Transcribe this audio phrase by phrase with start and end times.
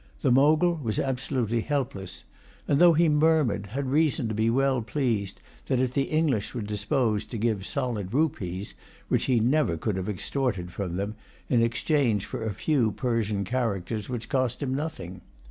[0.21, 2.23] The Mogul was absolutely helpless;
[2.67, 7.29] and, though he murmured, had reason to be well pleased that the English were disposed
[7.29, 8.73] to give solid rupees,
[9.09, 11.13] which he never could have extorted from them,
[11.49, 15.21] in exchange for a few Persian characters which cost him nothing.